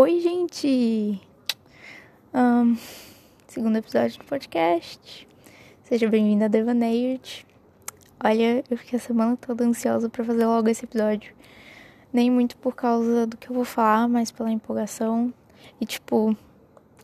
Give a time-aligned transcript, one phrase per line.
[0.00, 1.20] Oi, gente!
[2.32, 2.76] Um,
[3.48, 5.26] segundo episódio do podcast.
[5.82, 7.18] Seja bem-vindo a Devaneio.
[8.22, 11.34] Olha, eu fiquei a semana toda ansiosa para fazer logo esse episódio.
[12.12, 15.34] Nem muito por causa do que eu vou falar, mas pela empolgação.
[15.80, 16.36] E, tipo,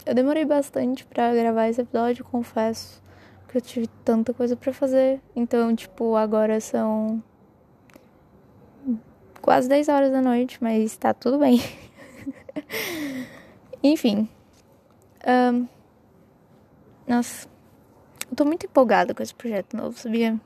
[0.07, 3.03] eu demorei bastante para gravar esse episódio, confesso.
[3.41, 5.21] Porque eu tive tanta coisa para fazer.
[5.35, 7.21] Então, tipo, agora são
[9.43, 11.61] quase 10 horas da noite, mas tá tudo bem.
[13.83, 14.29] Enfim.
[15.27, 15.67] Um,
[17.07, 17.49] nossa,
[18.31, 20.39] eu tô muito empolgada com esse projeto novo, sabia?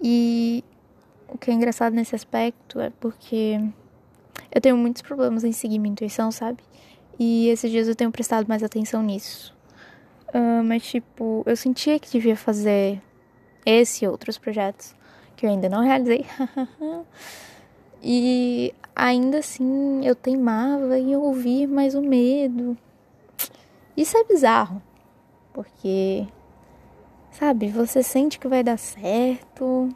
[0.00, 0.64] E
[1.28, 3.60] o que é engraçado nesse aspecto é porque
[4.50, 6.62] eu tenho muitos problemas em seguir minha intuição, sabe?
[7.18, 9.54] E esses dias eu tenho prestado mais atenção nisso.
[10.28, 13.00] Uh, mas, tipo, eu sentia que devia fazer
[13.64, 14.94] esse e outros projetos
[15.36, 16.26] que eu ainda não realizei.
[18.02, 22.76] e ainda assim eu teimava em ouvir mais o medo.
[23.96, 24.82] Isso é bizarro,
[25.52, 26.26] porque,
[27.30, 29.88] sabe, você sente que vai dar certo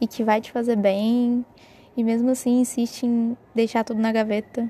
[0.00, 1.44] e que vai te fazer bem,
[1.96, 4.68] e mesmo assim insiste em deixar tudo na gaveta.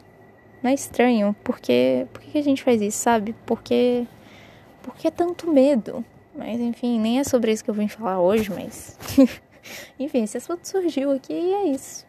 [0.62, 3.34] Não é estranho, porque por que a gente faz isso, sabe?
[3.44, 4.06] Porque
[4.82, 6.04] porque é tanto medo.
[6.32, 8.96] Mas enfim, nem é sobre isso que eu vim falar hoje, mas
[9.98, 12.05] enfim, esse assunto surgiu aqui e é isso.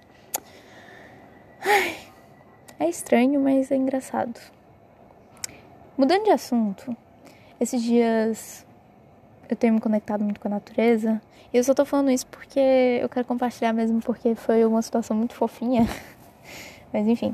[1.62, 1.96] Ai,
[2.80, 4.40] é estranho, mas é engraçado.
[5.98, 6.96] Mudando de assunto,
[7.60, 8.66] esses dias
[9.50, 11.22] eu tenho me conectado muito com a natureza.
[11.54, 15.16] E eu só tô falando isso porque eu quero compartilhar mesmo, porque foi uma situação
[15.16, 15.88] muito fofinha.
[16.94, 17.34] Mas enfim.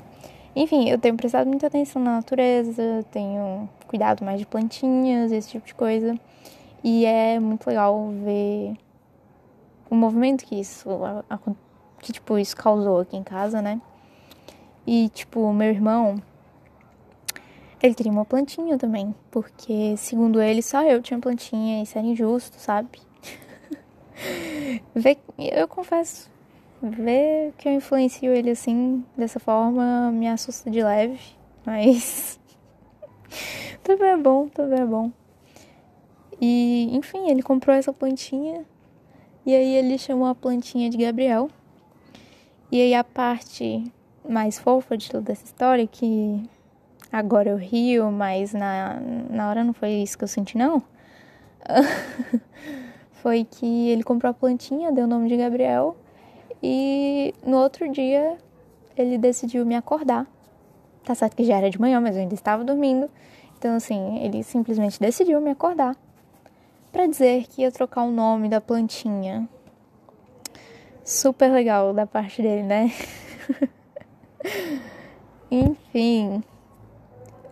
[0.56, 5.66] Enfim, eu tenho prestado muita atenção na natureza, tenho cuidado mais de plantinhas, esse tipo
[5.66, 6.16] de coisa.
[6.84, 8.76] E é muito legal ver
[9.90, 10.88] o movimento que isso,
[12.00, 13.82] que tipo, isso causou aqui em casa, né?
[14.86, 16.22] E, tipo, meu irmão,
[17.82, 22.58] ele queria uma plantinha também, porque, segundo ele, só eu tinha plantinha isso era injusto,
[22.58, 23.00] sabe?
[25.38, 26.30] eu confesso,
[26.82, 31.20] ver que eu influencio ele assim, dessa forma, me assusta de leve,
[31.66, 32.40] mas
[33.84, 35.12] também é bom, também é bom.
[36.42, 38.66] E, enfim, ele comprou essa plantinha
[39.46, 41.50] e aí ele chamou a plantinha de Gabriel.
[42.72, 43.84] E aí a parte
[44.28, 46.44] mais fofa de toda essa história, que
[47.12, 50.82] agora eu rio, mas na, na hora não foi isso que eu senti, não.
[53.22, 55.96] foi que ele comprou a plantinha, deu o nome de Gabriel,
[56.62, 58.38] e no outro dia
[58.98, 60.28] ele decidiu me acordar.
[61.04, 63.10] Tá certo que já era de manhã, mas eu ainda estava dormindo.
[63.58, 65.96] Então, assim, ele simplesmente decidiu me acordar
[66.92, 69.48] para dizer que ia trocar o nome da plantinha.
[71.04, 72.92] Super legal da parte dele, né?
[75.52, 76.44] Enfim,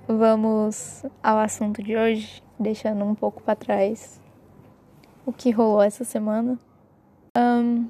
[0.07, 4.19] vamos ao assunto de hoje, deixando um pouco para trás
[5.25, 6.59] o que rolou essa semana.
[7.38, 7.88] Um,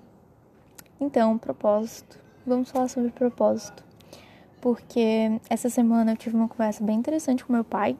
[0.99, 2.19] então, propósito.
[2.45, 3.83] Vamos falar sobre propósito.
[4.59, 7.97] Porque essa semana eu tive uma conversa bem interessante com meu pai.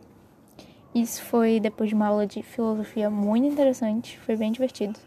[0.94, 5.00] Isso foi depois de uma aula de filosofia muito interessante, foi bem divertido.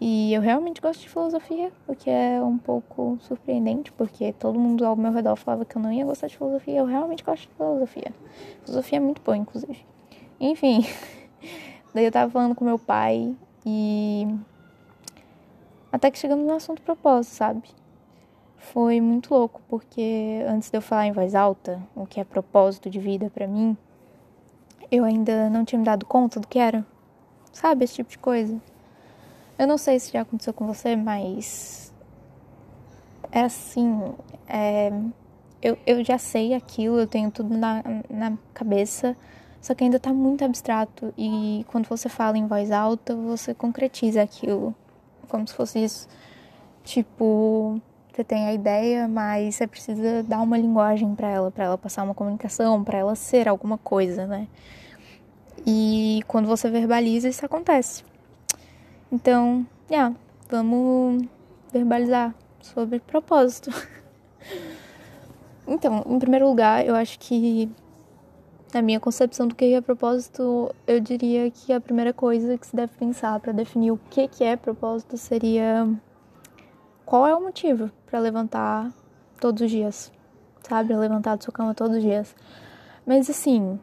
[0.00, 4.86] E eu realmente gosto de filosofia, o que é um pouco surpreendente, porque todo mundo
[4.86, 6.78] ao meu redor falava que eu não ia gostar de filosofia.
[6.78, 8.14] Eu realmente gosto de filosofia.
[8.64, 9.84] Filosofia é muito boa, inclusive.
[10.40, 10.86] Enfim,
[11.92, 14.26] daí eu tava falando com meu pai e.
[15.92, 17.68] Até que chegamos no assunto propósito, sabe?
[18.56, 22.88] Foi muito louco, porque antes de eu falar em voz alta o que é propósito
[22.88, 23.76] de vida para mim,
[24.90, 26.86] eu ainda não tinha me dado conta do que era.
[27.52, 28.58] Sabe, esse tipo de coisa.
[29.60, 31.92] Eu não sei se já aconteceu com você, mas
[33.30, 34.14] é assim,
[34.48, 34.90] é,
[35.60, 39.14] eu, eu já sei aquilo, eu tenho tudo na, na cabeça,
[39.60, 44.22] só que ainda tá muito abstrato e quando você fala em voz alta, você concretiza
[44.22, 44.74] aquilo,
[45.28, 46.08] como se fosse isso.
[46.82, 47.78] Tipo,
[48.10, 52.02] você tem a ideia, mas você precisa dar uma linguagem para ela, para ela passar
[52.02, 54.48] uma comunicação, para ela ser alguma coisa, né?
[55.66, 58.08] E quando você verbaliza, isso acontece.
[59.12, 60.14] Então, yeah,
[60.48, 61.24] vamos
[61.72, 63.70] verbalizar sobre propósito.
[65.66, 67.68] então, em primeiro lugar, eu acho que
[68.72, 72.76] na minha concepção do que é propósito, eu diria que a primeira coisa que se
[72.76, 75.88] deve pensar para definir o que que é propósito seria
[77.04, 78.92] qual é o motivo para levantar
[79.40, 80.12] todos os dias,
[80.62, 80.94] sabe?
[80.94, 82.34] Levantar da sua cama todos os dias.
[83.04, 83.80] Mas assim,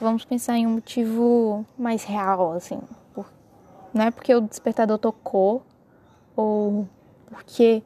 [0.00, 2.80] vamos pensar em um motivo mais real, assim.
[3.92, 5.62] Não é porque o despertador tocou
[6.36, 6.88] ou
[7.28, 7.82] porque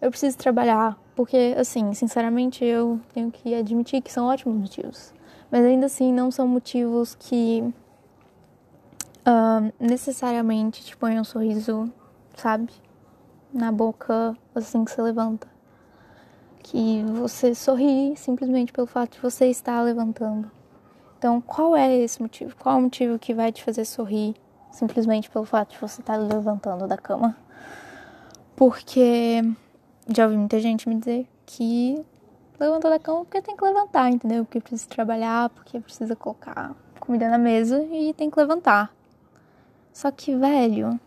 [0.00, 5.12] eu preciso trabalhar, Porque, assim, sinceramente, eu tenho que admitir que são ótimos motivos.
[5.50, 7.62] Mas ainda assim, não são motivos que
[9.26, 11.92] uh, necessariamente te põem um sorriso,
[12.36, 12.72] sabe?
[13.52, 15.46] Na boca assim que você levanta.
[16.62, 20.50] Que você sorri simplesmente pelo fato de você estar levantando.
[21.18, 22.56] Então, qual é esse motivo?
[22.56, 24.34] Qual é o motivo que vai te fazer sorrir
[24.72, 27.36] simplesmente pelo fato de você estar levantando da cama?
[28.56, 29.42] Porque
[30.08, 32.04] já ouvi muita gente me dizer que
[32.58, 34.44] levanta da cama porque tem que levantar, entendeu?
[34.44, 38.94] Porque precisa trabalhar, porque precisa colocar comida na mesa e tem que levantar.
[39.92, 41.00] Só que, velho,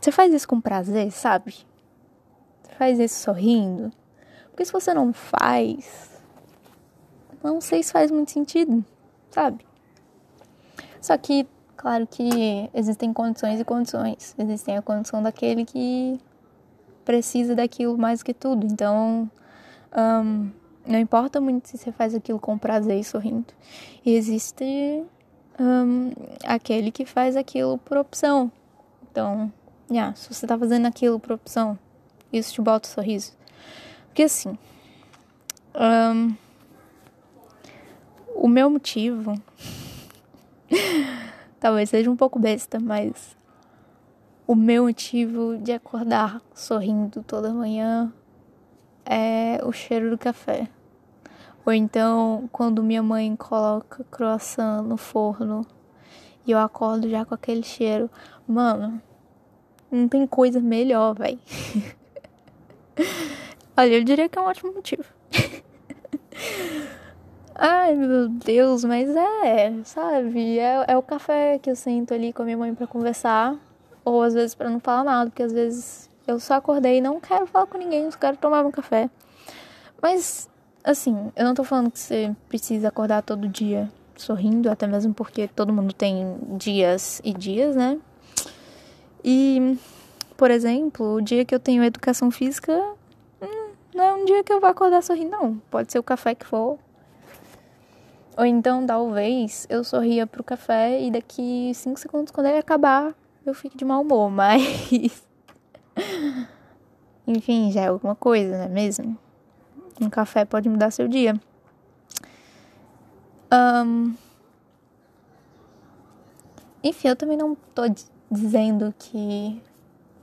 [0.00, 1.54] você faz isso com prazer, sabe?
[2.62, 3.90] Você faz isso sorrindo.
[4.50, 6.20] Porque se você não faz,
[7.42, 8.84] não sei se faz muito sentido,
[9.30, 9.66] sabe?
[11.00, 11.46] Só que,
[11.84, 14.34] claro que existem condições e condições.
[14.38, 16.18] Existem a condição daquele que
[17.04, 18.64] precisa daquilo mais que tudo.
[18.64, 19.30] Então,
[19.94, 20.50] um,
[20.86, 23.52] não importa muito se você faz aquilo com prazer e sorrindo.
[24.02, 24.64] E existe
[25.60, 26.12] um,
[26.46, 28.50] aquele que faz aquilo por opção.
[29.10, 29.52] Então,
[29.90, 31.78] yeah, se você tá fazendo aquilo por opção,
[32.32, 33.34] isso te bota um sorriso.
[34.06, 34.56] Porque assim,
[35.74, 36.34] um,
[38.36, 39.34] o meu motivo
[41.64, 43.34] talvez seja um pouco besta, mas
[44.46, 48.12] o meu motivo de acordar sorrindo toda manhã
[49.02, 50.68] é o cheiro do café.
[51.64, 55.66] Ou então, quando minha mãe coloca croissant no forno
[56.46, 58.10] e eu acordo já com aquele cheiro.
[58.46, 59.00] Mano,
[59.90, 61.38] não tem coisa melhor, velho.
[63.74, 65.04] Olha, eu diria que é um ótimo motivo.
[67.54, 70.58] Ai, meu Deus, mas é, sabe?
[70.58, 73.56] É, é o café que eu sento ali com a minha mãe para conversar.
[74.04, 77.20] Ou às vezes para não falar nada, porque às vezes eu só acordei e não
[77.20, 79.08] quero falar com ninguém, só quero tomar um café.
[80.02, 80.48] Mas
[80.84, 85.48] Assim, eu não tô falando que você precisa acordar todo dia sorrindo, até mesmo porque
[85.48, 87.98] todo mundo tem dias e dias, né?
[89.24, 89.78] E,
[90.36, 92.70] por exemplo, o dia que eu tenho educação física,
[93.40, 95.56] hum, não é um dia que eu vou acordar sorrindo, não.
[95.70, 96.78] Pode ser o café que for.
[98.36, 103.14] Ou então, talvez, eu sorria pro café e daqui cinco segundos, quando ele acabar,
[103.46, 105.22] eu fico de mau humor, mas.
[107.26, 109.16] Enfim, já é alguma coisa, não é mesmo?
[110.00, 111.40] Um café pode mudar seu dia.
[113.52, 114.14] Um,
[116.82, 117.82] enfim, eu também não tô
[118.30, 119.62] dizendo que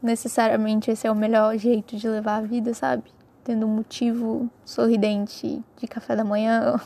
[0.02, 3.12] necessariamente esse é o melhor jeito de levar a vida, sabe?
[3.44, 6.80] Tendo um motivo sorridente de café da manhã.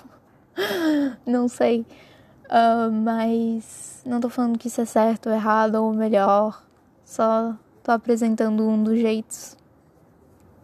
[1.26, 1.86] não sei.
[2.46, 6.64] Uh, mas não tô falando que isso é certo errado ou melhor.
[7.04, 9.58] Só tô apresentando um dos jeitos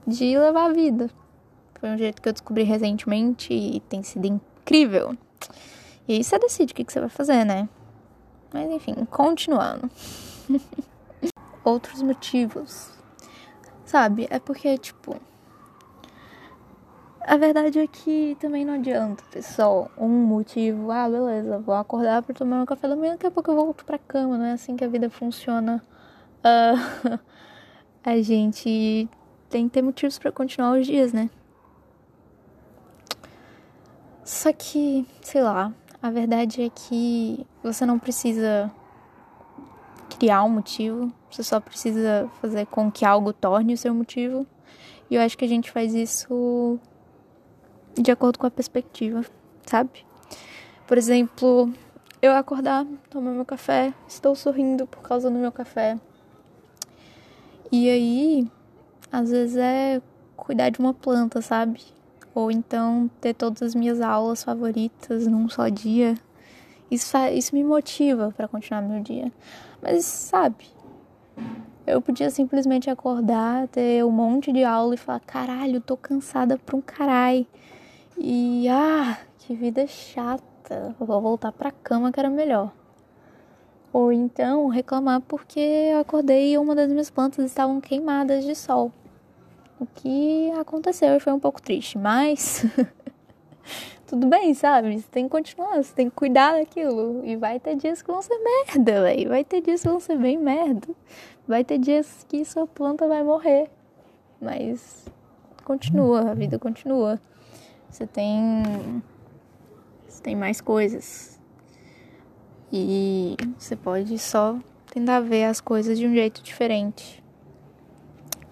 [0.06, 1.10] de levar a vida.
[1.80, 5.18] Foi um jeito que eu descobri recentemente e tem sido incrível.
[6.08, 7.68] E aí você decide o que, que você vai fazer, né?
[8.54, 9.90] Mas enfim, continuando.
[11.64, 12.92] Outros motivos.
[13.86, 14.28] Sabe?
[14.30, 15.16] É porque, tipo.
[17.24, 20.92] A verdade é que também não adianta ter só um motivo.
[20.92, 23.86] Ah, beleza, vou acordar para tomar um café da manhã, daqui a pouco eu volto
[23.86, 24.38] pra cama.
[24.38, 25.84] Não é assim que a vida funciona.
[26.40, 27.20] Uh,
[28.04, 29.08] a gente
[29.50, 31.30] tem que ter motivos para continuar os dias, né?
[34.24, 38.72] Só que, sei lá, a verdade é que você não precisa
[40.18, 44.48] criar um motivo, você só precisa fazer com que algo torne o seu motivo.
[45.10, 46.80] E eu acho que a gente faz isso
[47.96, 49.24] de acordo com a perspectiva,
[49.66, 50.06] sabe?
[50.88, 51.72] Por exemplo,
[52.22, 55.98] eu acordar, tomar meu café, estou sorrindo por causa do meu café.
[57.72, 58.48] E aí,
[59.12, 60.02] às vezes é
[60.36, 61.82] cuidar de uma planta, sabe?
[62.34, 66.16] ou então ter todas as minhas aulas favoritas num só dia.
[66.90, 69.32] Isso, isso me motiva para continuar meu dia.
[69.82, 70.66] Mas sabe,
[71.88, 76.76] eu podia simplesmente acordar, ter um monte de aula e falar: caralho, tô cansada pra
[76.76, 77.46] um caralho.
[78.18, 82.72] E ah, que vida chata, vou voltar pra cama que era melhor.
[83.94, 88.92] Ou então reclamar porque eu acordei e uma das minhas plantas estavam queimadas de sol.
[89.80, 92.66] O que aconteceu e foi um pouco triste, mas
[94.08, 94.98] tudo bem, sabe?
[94.98, 97.22] Você tem que continuar, você tem que cuidar daquilo.
[97.26, 99.30] E vai ter dias que vão ser merda, velho.
[99.30, 100.88] Vai ter dias que vão ser bem merda.
[101.48, 103.70] Vai ter dias que sua planta vai morrer.
[104.40, 105.06] Mas
[105.66, 107.20] continua, a vida continua.
[107.92, 109.04] Você tem.
[110.08, 111.40] Você tem mais coisas.
[112.72, 114.58] E você pode só
[114.94, 117.22] tentar ver as coisas de um jeito diferente.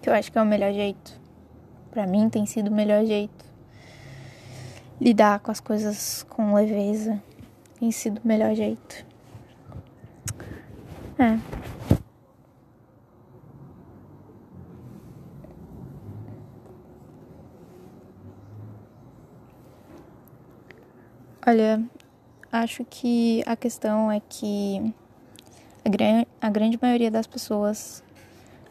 [0.02, 1.20] Que eu acho que é o melhor jeito.
[1.90, 3.46] Para mim tem sido o melhor jeito.
[5.00, 7.22] Lidar com as coisas com leveza
[7.80, 9.06] tem sido o melhor jeito.
[11.18, 11.59] É.
[21.50, 21.84] Olha,
[22.52, 24.94] acho que a questão é que
[25.84, 28.04] a, gran a grande maioria das pessoas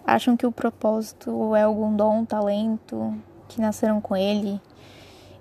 [0.07, 4.61] acham que o propósito é algum dom, talento, que nasceram com ele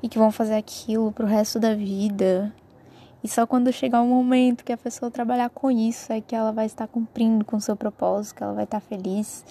[0.02, 2.52] e que vão fazer aquilo pro resto da vida.
[3.24, 6.52] E só quando chegar o momento que a pessoa trabalhar com isso é que ela
[6.52, 9.46] vai estar cumprindo com o seu propósito, que ela vai estar feliz.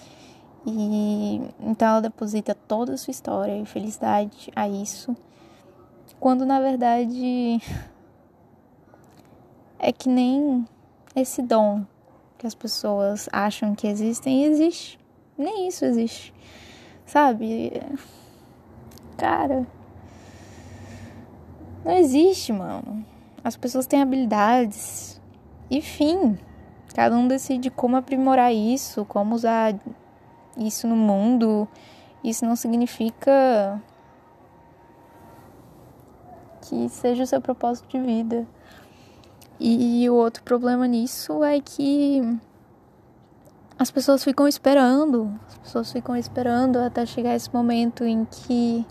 [0.65, 5.15] E então ela deposita toda a sua história e felicidade a isso.
[6.19, 7.61] Quando na verdade
[9.79, 10.67] é que nem
[11.15, 11.85] esse dom
[12.37, 14.99] que as pessoas acham que existem existe.
[15.37, 16.33] Nem isso existe.
[17.05, 17.81] Sabe?
[19.17, 19.65] Cara.
[21.83, 23.05] Não existe, mano.
[23.43, 25.21] As pessoas têm habilidades.
[25.69, 26.37] E fim.
[26.93, 29.75] Cada um decide como aprimorar isso, como usar
[30.57, 31.67] isso no mundo.
[32.23, 33.81] Isso não significa
[36.67, 38.47] que seja o seu propósito de vida.
[39.59, 42.21] E o outro problema nisso é que
[43.79, 48.85] as pessoas ficam esperando, as pessoas ficam esperando até chegar esse momento em que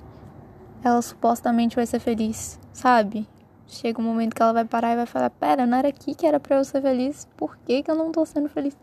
[0.83, 3.29] ela supostamente vai ser feliz, sabe?
[3.67, 6.27] Chega um momento que ela vai parar e vai falar: Pera, não era aqui que
[6.27, 8.77] era pra eu ser feliz, por que, que eu não tô sendo feliz?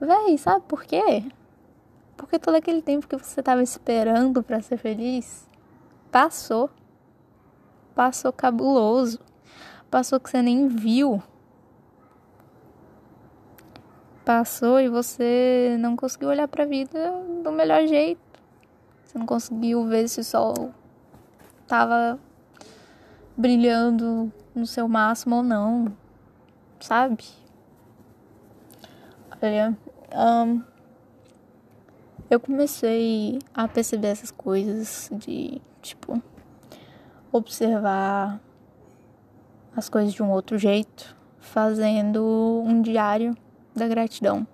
[0.00, 1.24] Véi, sabe por quê?
[2.16, 5.48] Porque todo aquele tempo que você tava esperando para ser feliz
[6.10, 6.70] passou.
[7.94, 9.18] Passou cabuloso
[9.92, 11.22] passou que você nem viu.
[14.24, 17.12] Passou e você não conseguiu olhar para a vida
[17.44, 18.22] do melhor jeito.
[19.04, 20.72] Você não conseguiu ver se o sol
[21.66, 22.18] tava
[23.36, 25.94] brilhando no seu máximo ou não,
[26.80, 27.24] sabe?
[29.42, 29.76] Olha,
[30.14, 30.62] um,
[32.30, 36.22] eu comecei a perceber essas coisas de, tipo,
[37.32, 38.38] observar
[39.74, 43.36] as coisas de um outro jeito, fazendo um diário
[43.74, 44.46] da gratidão,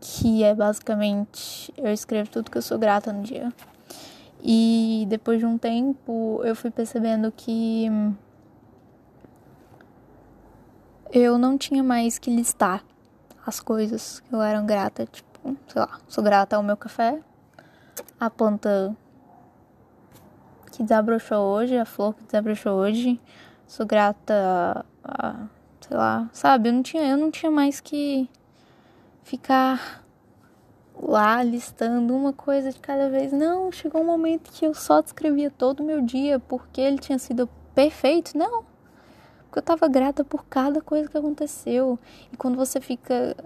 [0.00, 3.52] que é basicamente eu escrevo tudo que eu sou grata no dia.
[4.42, 7.86] E depois de um tempo eu fui percebendo que
[11.12, 12.84] eu não tinha mais que listar
[13.46, 17.20] as coisas que eu era grata, tipo, sei lá, sou grata ao meu café,
[18.18, 18.96] a planta
[20.72, 23.20] que desabrochou hoje, a flor que desabrochou hoje,
[23.66, 25.46] sou grata a,
[25.80, 26.68] sei lá, sabe?
[26.68, 28.28] Eu não tinha, eu não tinha mais que
[29.22, 30.02] ficar
[31.00, 33.32] lá listando uma coisa de cada vez.
[33.32, 37.18] Não, chegou um momento que eu só descrevia todo o meu dia porque ele tinha
[37.18, 38.36] sido perfeito.
[38.36, 38.64] Não.
[39.44, 41.98] Porque eu tava grata por cada coisa que aconteceu.
[42.32, 43.36] E quando você fica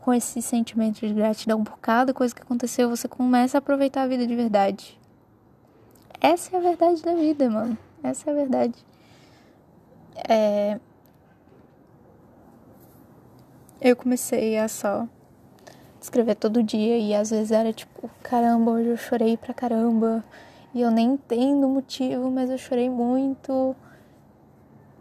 [0.00, 4.06] com esse sentimento de gratidão por cada coisa que aconteceu, você começa a aproveitar a
[4.06, 4.99] vida de verdade.
[6.20, 7.76] Essa é a verdade da vida, mano.
[8.02, 8.84] Essa é a verdade
[10.28, 10.78] é,
[13.80, 15.06] eu comecei a só
[16.00, 20.24] escrever todo dia e às vezes era tipo, caramba, hoje eu chorei pra caramba
[20.74, 23.74] e eu nem entendo o motivo, mas eu chorei muito.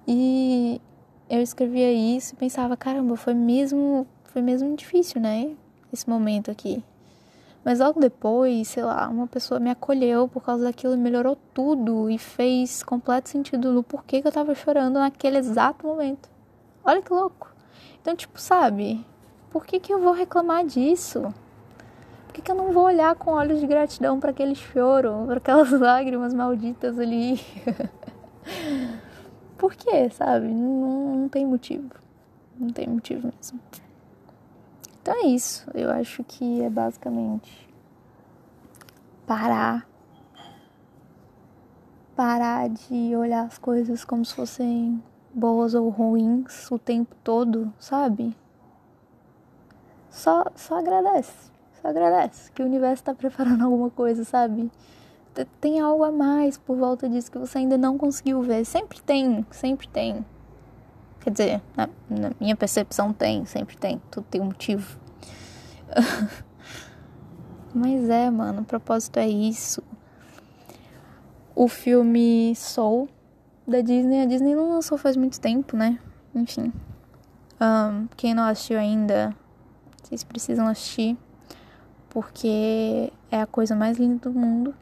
[0.07, 0.81] E
[1.29, 5.55] eu escrevia isso e pensava, caramba, foi mesmo, foi mesmo difícil, né?
[5.93, 6.83] Esse momento aqui.
[7.63, 12.09] Mas logo depois, sei lá, uma pessoa me acolheu por causa daquilo e melhorou tudo
[12.09, 16.29] e fez completo sentido no porquê que eu tava chorando naquele exato momento.
[16.83, 17.53] Olha que louco.
[18.01, 19.05] Então, tipo, sabe?
[19.49, 21.33] Por que, que eu vou reclamar disso?
[22.27, 25.37] Por que, que eu não vou olhar com olhos de gratidão para aquele choro, para
[25.37, 27.39] aquelas lágrimas malditas ali?
[29.57, 30.47] Por quê, sabe?
[30.47, 31.89] Não, não tem motivo.
[32.57, 33.59] Não tem motivo mesmo.
[35.09, 35.65] Então é isso.
[35.73, 37.67] Eu acho que é basicamente
[39.25, 39.89] parar.
[42.15, 48.37] Parar de olhar as coisas como se fossem boas ou ruins o tempo todo, sabe?
[50.11, 51.51] Só, só agradece.
[51.81, 54.71] Só agradece que o universo está preparando alguma coisa, sabe?
[55.59, 58.63] Tem algo a mais por volta disso que você ainda não conseguiu ver.
[58.63, 60.23] Sempre tem, sempre tem.
[61.21, 64.97] Quer dizer, na, na minha percepção tem, sempre tem, tudo tem um motivo.
[67.73, 69.83] Mas é, mano, o propósito é isso.
[71.55, 73.09] O filme Soul
[73.67, 75.99] da Disney, a Disney não lançou faz muito tempo, né?
[76.33, 76.71] Enfim.
[77.61, 79.35] Um, quem não assistiu ainda,
[80.01, 81.17] vocês precisam assistir.
[82.09, 84.73] Porque é a coisa mais linda do mundo.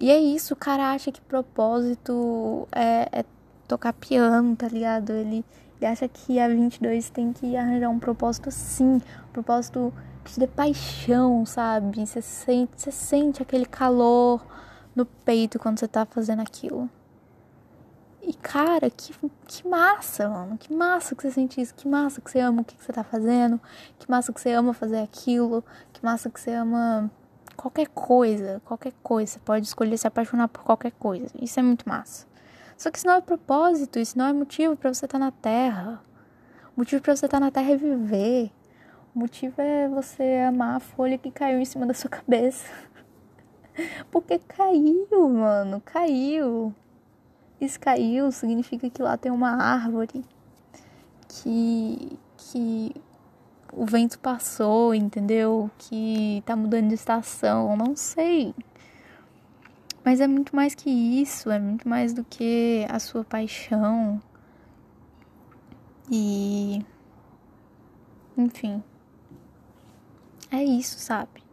[0.00, 3.24] E é isso, o cara acha que propósito é, é
[3.68, 5.12] tocar piano, tá ligado?
[5.12, 5.44] Ele,
[5.76, 9.92] ele acha que a 22 tem que arranjar um propósito assim, um propósito
[10.24, 12.04] que te dê paixão, sabe?
[12.04, 14.44] Você sente, você sente aquele calor
[14.96, 16.90] no peito quando você tá fazendo aquilo.
[18.28, 19.14] E cara, que,
[19.46, 20.58] que massa, mano.
[20.58, 21.74] Que massa que você sente isso.
[21.74, 23.58] Que massa que você ama o que, que você tá fazendo.
[23.98, 25.64] Que massa que você ama fazer aquilo.
[25.94, 27.10] Que massa que você ama
[27.56, 28.60] qualquer coisa.
[28.66, 29.32] Qualquer coisa.
[29.32, 31.30] Você pode escolher se apaixonar por qualquer coisa.
[31.40, 32.27] Isso é muito massa.
[32.78, 33.98] Só que isso não é propósito.
[33.98, 36.00] Isso não é motivo para você estar tá na Terra.
[36.76, 38.52] O motivo para você estar tá na Terra é viver.
[39.14, 42.72] O motivo é você amar a folha que caiu em cima da sua cabeça.
[44.12, 45.82] Porque caiu, mano.
[45.84, 46.72] Caiu.
[47.60, 50.24] Isso caiu significa que lá tem uma árvore
[51.26, 52.94] que, que
[53.72, 55.68] o vento passou, entendeu?
[55.78, 58.54] Que tá mudando de estação, não sei.
[60.08, 64.18] Mas é muito mais que isso, é muito mais do que a sua paixão.
[66.10, 66.82] E.
[68.34, 68.82] Enfim.
[70.50, 71.44] É isso, sabe?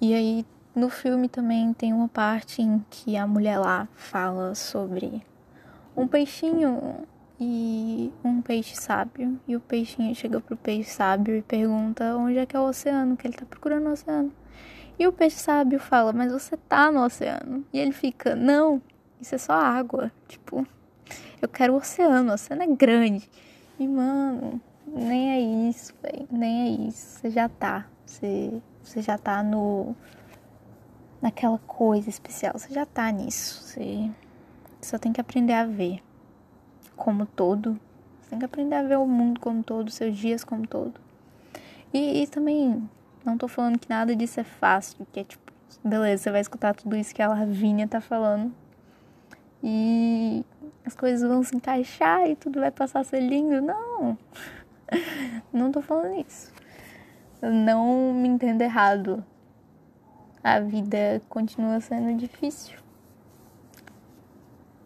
[0.00, 5.20] E aí no filme também tem uma parte em que a mulher lá fala sobre
[5.96, 7.04] um peixinho
[7.40, 9.40] e um peixe sábio.
[9.48, 13.16] E o peixinho chega pro peixe sábio e pergunta onde é que é o oceano,
[13.16, 14.39] que ele tá procurando o oceano.
[15.00, 17.64] E o peixe sábio fala, mas você tá no oceano.
[17.72, 18.82] E ele fica, não,
[19.18, 20.12] isso é só água.
[20.28, 20.66] Tipo,
[21.40, 23.26] eu quero o oceano, o oceano é grande.
[23.78, 26.28] E, mano, nem é isso, velho.
[26.30, 27.18] Nem é isso.
[27.18, 27.86] Você já tá.
[28.04, 29.96] Você, você já tá no
[31.22, 32.58] naquela coisa especial.
[32.58, 33.62] Você já tá nisso.
[33.62, 34.10] Você
[34.82, 36.02] só tem que aprender a ver
[36.94, 37.80] como todo.
[38.20, 41.00] Você tem que aprender a ver o mundo como todo, seus dias como todo.
[41.90, 42.86] E, e também
[43.24, 45.52] não tô falando que nada disso é fácil, que é tipo,
[45.84, 48.52] beleza, você vai escutar tudo isso que a Lavínia tá falando.
[49.62, 50.44] E
[50.84, 53.60] as coisas vão se encaixar e tudo vai passar a ser lindo.
[53.60, 54.16] Não.
[55.52, 56.52] Não tô falando isso.
[57.42, 59.24] Não me entenda errado
[60.42, 62.78] a vida continua sendo difícil.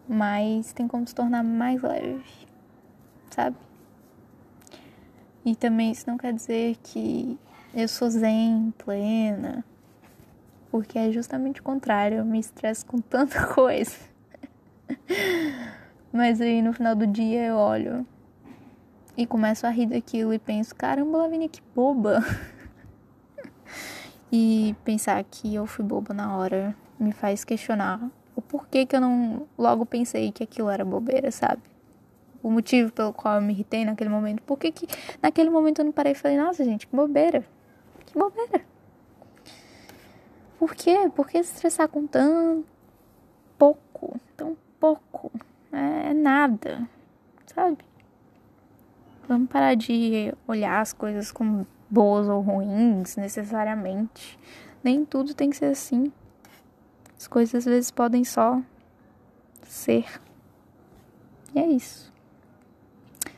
[0.07, 2.23] Mas tem como se tornar mais leve,
[3.31, 3.55] sabe?
[5.43, 7.39] E também isso não quer dizer que
[7.75, 9.65] eu sou zen, plena,
[10.71, 13.97] porque é justamente o contrário, eu me estresso com tanta coisa.
[16.11, 18.07] Mas aí no final do dia eu olho
[19.17, 22.23] e começo a rir daquilo e penso, caramba, Lavínia, que boba.
[24.31, 28.01] E pensar que eu fui boba na hora me faz questionar
[28.35, 31.61] o porquê que eu não logo pensei que aquilo era bobeira, sabe?
[32.43, 34.41] O motivo pelo qual eu me irritei naquele momento.
[34.41, 34.87] Por que, que
[35.21, 37.45] naquele momento eu não parei e falei, nossa, gente, que bobeira.
[38.15, 38.65] Que bobeira.
[40.57, 41.11] Por quê?
[41.13, 42.63] Por que se estressar com tão
[43.57, 44.17] pouco?
[44.37, 45.29] Tão pouco.
[45.69, 46.89] É, nada.
[47.45, 47.79] Sabe?
[49.27, 54.39] Vamos parar de olhar as coisas como boas ou ruins necessariamente.
[54.81, 56.09] Nem tudo tem que ser assim.
[57.17, 58.61] As coisas às vezes podem só
[59.61, 60.05] ser.
[61.53, 62.13] E é isso.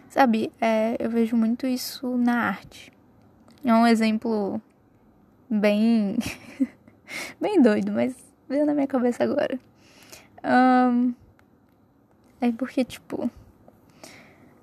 [0.07, 2.91] Sabe, é, eu vejo muito isso na arte.
[3.65, 4.61] É um exemplo
[5.49, 6.17] bem.
[7.39, 8.15] bem doido, mas
[8.47, 9.59] veio na minha cabeça agora.
[10.43, 11.13] Um,
[12.39, 13.29] é porque, tipo,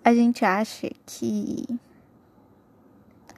[0.04, 1.64] a gente acha que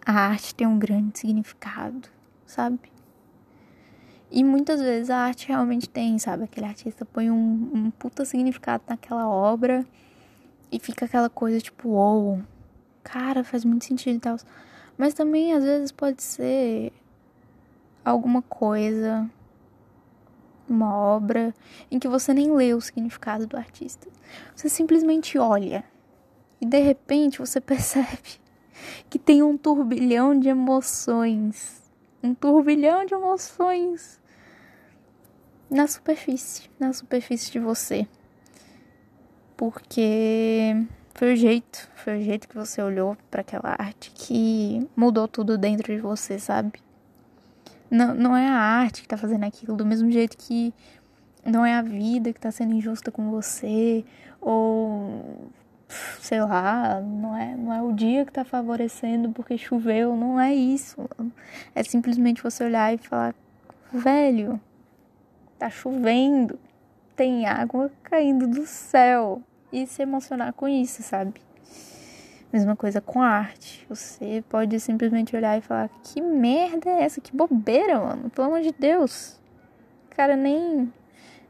[0.05, 2.09] a arte tem um grande significado,
[2.47, 2.79] sabe?
[4.31, 6.45] E muitas vezes a arte realmente tem, sabe?
[6.45, 9.87] Aquele artista põe um, um puta significado naquela obra
[10.71, 12.43] e fica aquela coisa tipo, uou, wow,
[13.03, 14.37] cara, faz muito sentido e tal.
[14.99, 16.93] Mas também às vezes pode ser
[18.11, 19.29] alguma coisa,
[20.69, 21.53] uma obra
[21.91, 24.09] em que você nem lê o significado do artista.
[24.55, 25.85] Você simplesmente olha
[26.61, 28.41] e de repente você percebe
[29.11, 31.83] que tem um turbilhão de emoções.
[32.23, 34.21] Um turbilhão de emoções
[35.69, 38.07] na superfície, na superfície de você.
[39.57, 40.77] Porque
[41.15, 45.59] foi o jeito, foi o jeito que você olhou para aquela arte que mudou tudo
[45.59, 46.86] dentro de você, sabe?
[47.91, 50.75] Não, não é a arte que tá fazendo aquilo, do mesmo jeito que
[51.45, 54.05] não é a vida que tá sendo injusta com você,
[54.41, 55.51] ou
[56.21, 60.55] sei lá, não é, não é o dia que tá favorecendo porque choveu, não é
[60.55, 61.09] isso.
[61.75, 63.35] É simplesmente você olhar e falar,
[63.93, 64.61] velho,
[65.59, 66.59] tá chovendo,
[67.15, 69.43] tem água caindo do céu.
[69.73, 71.46] E se emocionar com isso, sabe?
[72.53, 73.85] Mesma coisa com a arte.
[73.89, 77.21] Você pode simplesmente olhar e falar: que merda é essa?
[77.21, 78.31] Que bobeira, mano.
[78.31, 79.41] Pelo amor de Deus.
[80.11, 80.93] O cara nem,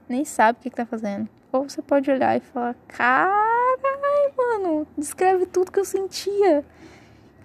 [0.09, 1.29] nem sabe o que, que tá fazendo.
[1.53, 6.65] Ou você pode olhar e falar: carai, mano, descreve tudo que eu sentia.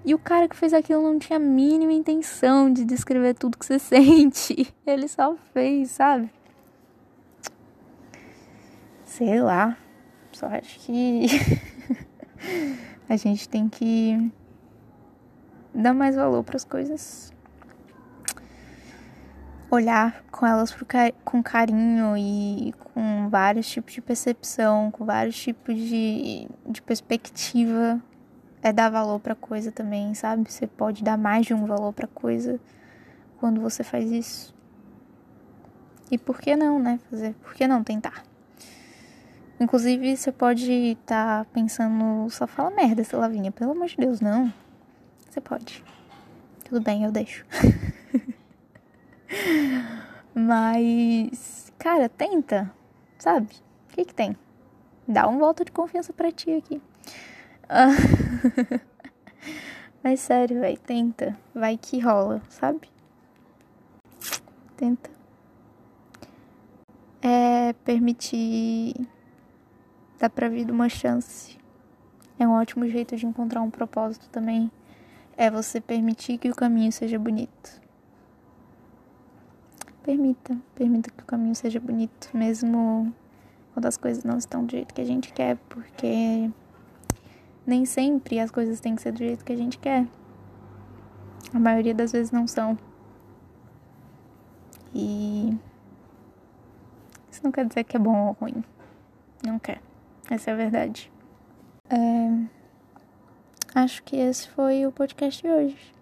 [0.04, 3.66] E o cara que fez aquilo não tinha a mínima intenção de descrever tudo que
[3.66, 4.74] você sente.
[4.86, 6.32] Ele só fez, sabe?
[9.06, 9.78] Sei lá.
[10.32, 11.28] Só acho que
[13.12, 14.32] a gente tem que
[15.76, 17.34] dar mais valor para as coisas.
[19.70, 20.74] Olhar com elas
[21.26, 28.02] com carinho e com vários tipos de percepção, com vários tipos de, de perspectiva
[28.64, 30.50] é dar valor para coisa também, sabe?
[30.50, 32.62] Você pode dar mais de um valor para coisa
[33.40, 34.56] quando você faz isso.
[36.10, 36.98] E por que não, né?
[37.10, 38.24] Fazer, por que não tentar?
[39.62, 44.20] Inclusive, você pode estar tá pensando, só fala merda, essa Lavinha, pelo amor de Deus,
[44.20, 44.52] não.
[45.30, 45.84] Você pode.
[46.68, 47.46] Tudo bem, eu deixo.
[50.34, 52.74] Mas, cara, tenta,
[53.20, 53.50] sabe?
[53.88, 54.36] O que que tem?
[55.08, 56.82] Dá um volta de confiança para ti aqui.
[60.04, 61.38] Mas sério, vai, tenta.
[61.54, 62.90] Vai que rola, sabe?
[64.76, 65.12] Tenta.
[67.22, 69.08] É permitir
[70.22, 71.58] dar pra vida uma chance.
[72.38, 74.72] É um ótimo jeito de encontrar um propósito também.
[75.36, 77.82] É você permitir que o caminho seja bonito.
[80.04, 83.14] Permita, permita que o caminho seja bonito, mesmo
[83.74, 86.50] quando as coisas não estão do jeito que a gente quer, porque
[87.66, 90.08] nem sempre as coisas têm que ser do jeito que a gente quer.
[91.54, 92.78] A maioria das vezes não são.
[94.94, 95.58] E
[97.32, 98.64] isso não quer dizer que é bom ou ruim.
[99.44, 99.82] Não quer.
[100.32, 101.12] Essa é a verdade.
[101.90, 102.48] É...
[103.76, 105.94] Acho que esse foi o podcast de hoje.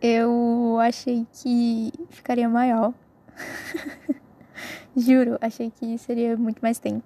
[0.00, 2.94] Eu achei que ficaria maior.
[4.96, 7.04] Juro, achei que seria muito mais tempo.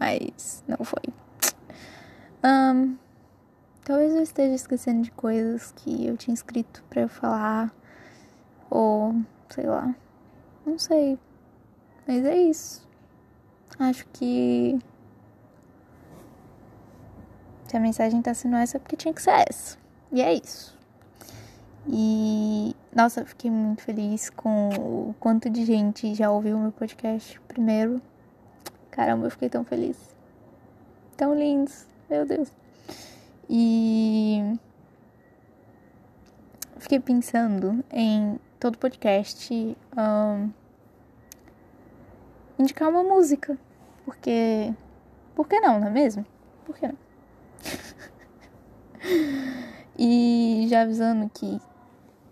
[0.00, 1.12] Mas não foi.
[2.42, 2.96] Um,
[3.84, 7.70] talvez eu esteja esquecendo de coisas que eu tinha escrito para eu falar.
[8.70, 9.14] Ou,
[9.50, 9.94] sei lá.
[10.64, 11.18] Não sei.
[12.06, 12.87] Mas é isso.
[13.78, 14.78] Acho que.
[17.66, 19.78] Se a mensagem tá sendo essa, é porque tinha que ser essa.
[20.10, 20.76] E é isso.
[21.86, 22.74] E.
[22.94, 27.40] Nossa, eu fiquei muito feliz com o quanto de gente já ouviu o meu podcast
[27.46, 28.00] primeiro.
[28.90, 29.96] Caramba, eu fiquei tão feliz.
[31.16, 31.86] Tão lindos.
[32.10, 32.50] Meu Deus.
[33.48, 34.58] E
[36.78, 40.50] fiquei pensando em todo podcast um,
[42.58, 43.58] indicar uma música.
[44.08, 44.72] Porque.
[45.34, 46.24] Por que não, não é mesmo?
[46.64, 46.96] Por que não?
[49.98, 51.60] e já avisando que.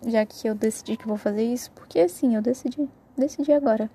[0.06, 2.88] Já que eu decidi que vou fazer isso, porque assim, eu decidi.
[3.14, 3.90] Decidi agora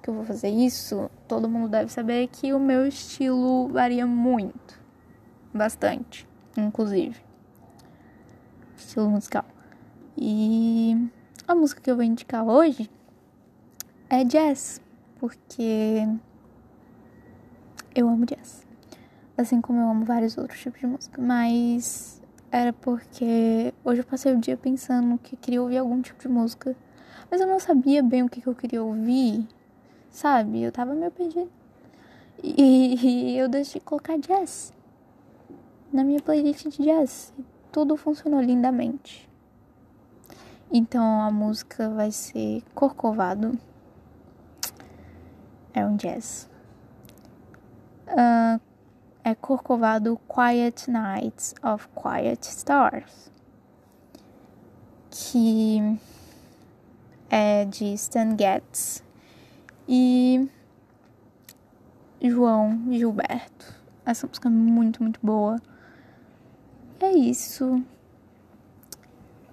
[0.00, 4.80] que eu vou fazer isso, todo mundo deve saber que o meu estilo varia muito
[5.52, 7.20] bastante, inclusive.
[8.76, 9.44] Estilo musical.
[10.16, 11.10] E
[11.48, 12.88] a música que eu vou indicar hoje
[14.08, 14.80] é jazz,
[15.18, 16.06] porque
[17.94, 18.66] eu amo jazz.
[19.36, 24.32] Assim como eu amo vários outros tipos de música, mas era porque hoje eu passei
[24.34, 26.76] o dia pensando que queria ouvir algum tipo de música,
[27.30, 29.46] mas eu não sabia bem o que, que eu queria ouvir,
[30.10, 30.62] sabe?
[30.62, 31.50] Eu tava meio perdido.
[32.42, 34.72] E, e eu decidi colocar jazz
[35.92, 37.32] na minha playlist de jazz.
[37.70, 39.28] Tudo funcionou lindamente.
[40.70, 43.58] Então a música vai ser Corcovado.
[45.74, 46.48] É um jazz.
[48.12, 48.60] Uh,
[49.24, 53.30] é Corcovado Quiet Nights of Quiet Stars.
[55.10, 55.98] Que
[57.28, 59.02] é de Stan Getz
[59.88, 60.48] e
[62.20, 63.74] João Gilberto.
[64.04, 65.60] Essa música é muito, muito boa
[67.04, 67.74] é isso.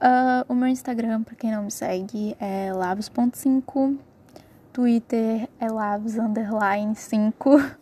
[0.02, 3.98] Uh, o meu Instagram, pra quem não me segue, é labs.5.
[4.72, 7.50] Twitter é labs underline 5.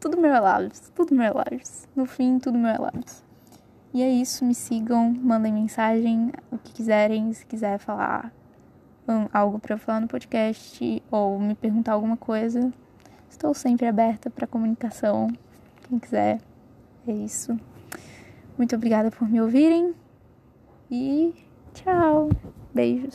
[0.00, 1.60] tudo meu é tudo meu é.
[1.94, 2.92] No fim, tudo meu é.
[3.92, 8.32] E é isso, me sigam, mandem mensagem, o que quiserem, se quiser falar
[9.08, 12.72] um, algo para eu falar no podcast ou me perguntar alguma coisa.
[13.28, 15.28] Estou sempre aberta para comunicação.
[15.88, 16.40] Quem quiser,
[17.06, 17.58] é isso.
[18.56, 19.94] Muito obrigada por me ouvirem
[20.90, 21.34] e
[21.74, 22.30] tchau.
[22.72, 23.12] Beijos.